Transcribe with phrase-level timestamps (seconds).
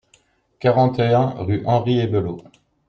[0.59, 2.41] quarante et un rue Henri Ebelot